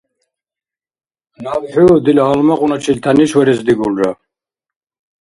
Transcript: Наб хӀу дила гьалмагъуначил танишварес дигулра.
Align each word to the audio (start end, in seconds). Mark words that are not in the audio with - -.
Наб 1.43 1.63
хӀу 1.71 1.85
дила 2.05 2.23
гьалмагъуначил 2.29 2.97
танишварес 3.03 3.59
дигулра. 3.65 4.11